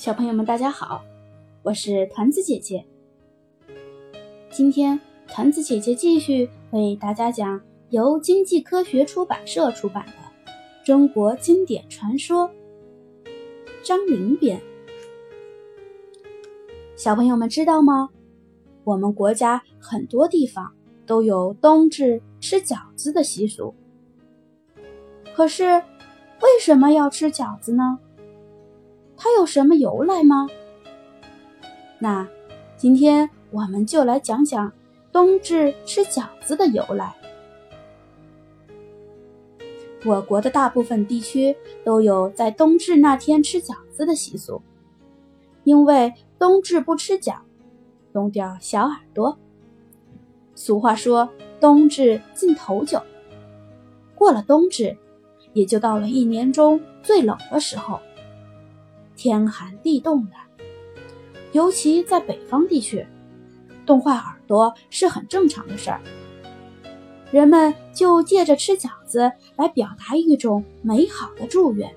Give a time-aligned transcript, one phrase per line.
[0.00, 1.04] 小朋友们，大家好，
[1.62, 2.86] 我是团子姐姐。
[4.50, 4.98] 今天
[5.28, 10.12] 团子姐姐继续为大家讲由经济科学出版社出版的
[10.86, 12.48] 《中国经典传说》，
[13.82, 14.58] 张陵编。
[16.96, 18.08] 小朋友们知道吗？
[18.84, 20.72] 我们国家很多地方
[21.04, 23.74] 都有冬至吃饺子的习俗，
[25.36, 27.98] 可是为什么要吃饺子呢？
[29.22, 30.48] 它有什么由来吗？
[31.98, 32.26] 那
[32.78, 34.72] 今天我们就来讲讲
[35.12, 37.14] 冬至吃饺子的由来。
[40.06, 44.62] 我国的大部分地区都有在冬至那天吃饺子的习俗，
[45.64, 47.34] 因为冬至不吃饺，
[48.14, 49.38] 冬掉小耳朵。
[50.54, 51.28] 俗话说
[51.60, 53.02] “冬至尽头酒”，
[54.16, 54.96] 过了冬至，
[55.52, 58.00] 也就到了一年中最冷的时候。
[59.20, 60.32] 天寒地冻的，
[61.52, 63.06] 尤其在北方地区，
[63.84, 66.00] 冻坏耳朵是很正常的事儿。
[67.30, 71.94] 人们就借着吃饺子来表达一种美好的祝愿，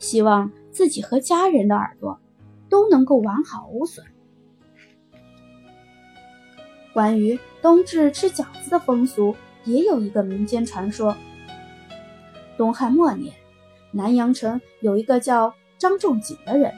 [0.00, 2.18] 希望自己和家人的耳朵
[2.68, 4.04] 都能够完好无损。
[6.92, 11.16] 关于冬至吃饺子的风俗，也有一个民间传说。
[12.56, 13.32] 东汉末年，
[13.92, 15.54] 南阳城有一个叫。
[15.78, 16.72] 张仲景的人，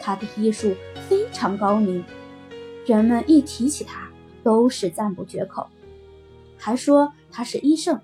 [0.00, 0.74] 他的医术
[1.08, 2.04] 非常高明，
[2.86, 4.08] 人们一提起他
[4.42, 5.66] 都是赞不绝口，
[6.56, 8.00] 还说他是医圣，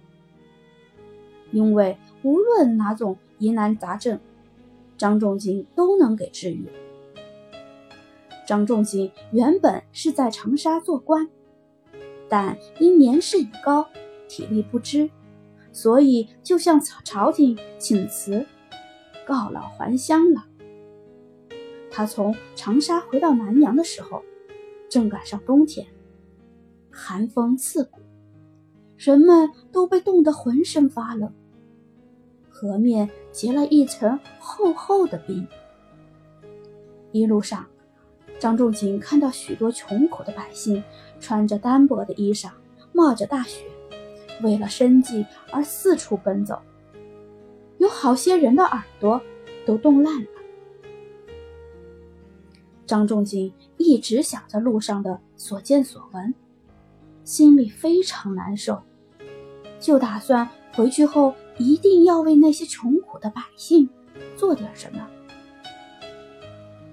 [1.51, 4.19] 因为无论哪种疑难杂症，
[4.99, 6.67] 张仲景都能给治愈。
[8.45, 11.29] 张仲景原本是在长沙做官，
[12.29, 13.87] 但因年事已高，
[14.29, 15.09] 体力不支，
[15.71, 18.45] 所以就向朝廷请辞。
[19.27, 20.47] 告老还乡了。
[21.91, 24.23] 他从长沙回到南阳的时候，
[24.89, 25.87] 正赶上冬天，
[26.91, 28.01] 寒风刺骨，
[28.97, 31.33] 人们都被冻得浑身发冷。
[32.49, 35.47] 河面结了一层厚厚的冰。
[37.11, 37.67] 一路上，
[38.39, 40.83] 张仲景看到许多穷苦的百姓
[41.21, 42.51] 穿着单薄的衣裳，
[42.93, 43.67] 冒着大雪，
[44.43, 46.59] 为了生计而四处奔走。
[47.83, 49.21] 有好些人的耳朵
[49.67, 50.29] 都冻烂了。
[52.87, 56.33] 张仲景一直想着路上的所见所闻，
[57.25, 58.81] 心里非常难受，
[59.81, 63.89] 就打算回去后一定要为那些穷苦的百姓
[64.37, 65.05] 做点什么。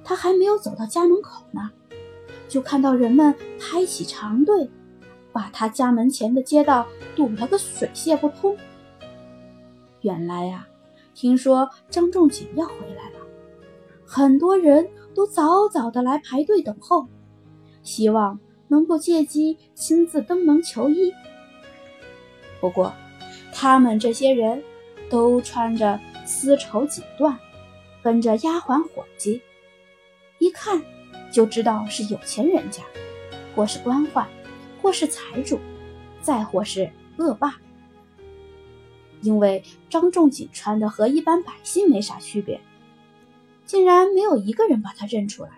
[0.03, 1.69] 他还没有走到家门口呢，
[2.47, 4.67] 就看到人们排起长队，
[5.31, 8.57] 把他家门前的街道堵了个水泄不通。
[10.01, 10.66] 原来呀。
[11.19, 13.19] 听说张仲景要回来了，
[14.06, 17.09] 很多人都早早的来排队等候，
[17.84, 21.12] 希望能够借机亲自登门求医。
[22.62, 22.94] 不过，
[23.52, 24.63] 他们这些人
[25.09, 27.36] 都穿着丝绸锦缎，
[28.01, 29.41] 跟着丫鬟伙计，
[30.38, 30.81] 一看
[31.34, 32.81] 就知道是有钱人家，
[33.53, 34.25] 或是官宦，
[34.81, 35.59] 或是财主，
[36.22, 37.57] 再或是恶霸。
[39.22, 42.62] 因为张仲景穿的和一般百姓没啥区别，
[43.66, 45.52] 竟然没有一个人把他认出来。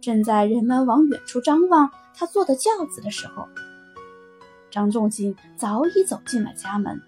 [0.00, 3.46] 正在人们往远处张望他坐的轿子的时候，
[4.70, 7.00] 张仲景早已走进了家门。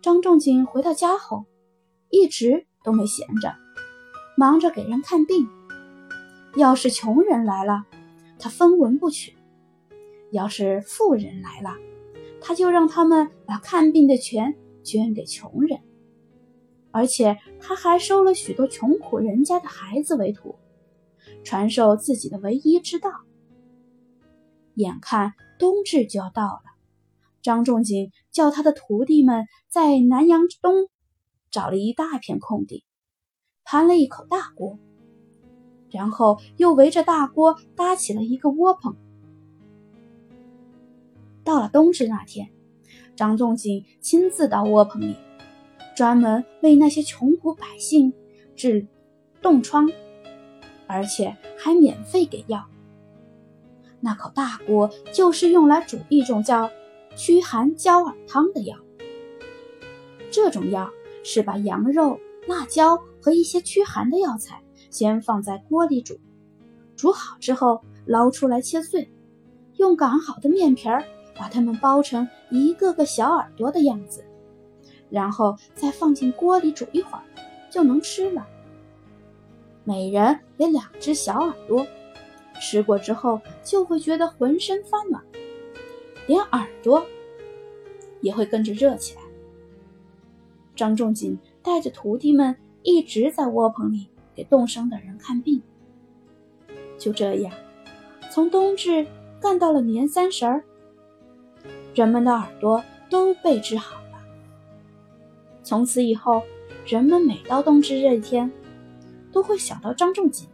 [0.00, 1.44] 张仲景回到家后，
[2.08, 3.54] 一直都没闲着，
[4.36, 5.48] 忙着给人看病。
[6.56, 7.84] 要是穷人来了，
[8.38, 9.34] 他分文不取；
[10.32, 11.76] 要是富人来了，
[12.40, 15.80] 他就让他们把看病的钱捐给穷人，
[16.90, 20.54] 而且他还收了许多穷苦人家的孩子为徒，
[21.44, 23.10] 传授自己的唯一之道。
[24.74, 26.62] 眼看冬至就要到了，
[27.42, 30.88] 张仲景叫他的徒弟们在南阳东
[31.50, 32.84] 找了一大片空地，
[33.64, 34.78] 盘了一口大锅，
[35.90, 38.96] 然后又围着大锅搭起了一个窝棚。
[41.48, 42.50] 到了冬至那天，
[43.16, 45.16] 张仲景亲自到窝棚里，
[45.96, 48.12] 专门为那些穷苦百姓
[48.54, 48.86] 治
[49.40, 49.90] 冻疮，
[50.86, 52.66] 而且还免费给药。
[53.98, 56.70] 那口大锅就是用来煮一种叫
[57.16, 58.76] 驱寒焦耳汤的药。
[60.30, 60.90] 这种药
[61.24, 66.20] 是把羊肉、辣椒和一些驱寒的药材先放在锅里煮，
[66.94, 69.10] 煮好之后捞出来切碎，
[69.76, 71.02] 用擀好的面皮儿。
[71.38, 74.24] 把它们包成一个个小耳朵的样子，
[75.08, 77.22] 然后再放进锅里煮一会儿，
[77.70, 78.46] 就能吃了。
[79.84, 81.86] 每人给两只小耳朵，
[82.60, 85.22] 吃过之后就会觉得浑身发暖，
[86.26, 87.06] 连耳朵
[88.20, 89.22] 也会跟着热起来。
[90.74, 95.62] 张仲景带着徒弟们一直在窝棚里给冻伤的人看病。
[96.98, 97.52] 就这样，
[98.30, 99.06] 从冬至
[99.40, 100.62] 干到了年三十儿，
[101.94, 104.18] 人们的耳朵都被治好了。
[105.62, 106.42] 从此以后，
[106.86, 108.50] 人们每到冬至这一天。
[109.30, 110.48] 都会想到张仲景，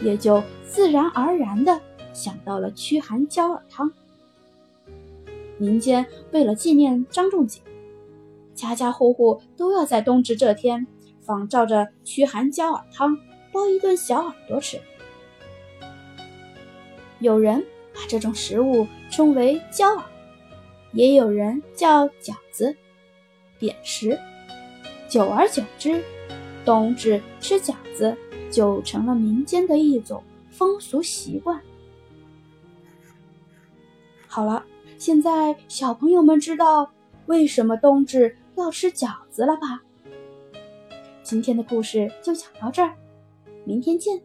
[0.00, 1.78] 也就自然而然地
[2.14, 3.92] 想到了驱寒焦耳汤。
[5.58, 7.62] 民间为了纪念张仲景，
[8.54, 10.86] 家家户户都要在冬至这天
[11.20, 13.18] 仿照着驱寒焦耳汤
[13.52, 14.80] 包一顿小耳朵吃。
[17.20, 17.62] 有人
[17.92, 20.04] 把这种食物称为焦耳，
[20.94, 22.74] 也有人叫饺子、
[23.58, 24.18] 扁食。
[25.06, 26.02] 久而久之。
[26.64, 28.16] 冬至吃饺子
[28.50, 31.60] 就成了民间的一种风俗习惯。
[34.26, 34.64] 好了，
[34.96, 36.90] 现在小朋友们知道
[37.26, 39.82] 为什么冬至要吃饺子了吧？
[41.22, 42.94] 今天的故事就讲到这儿，
[43.66, 44.18] 明天见。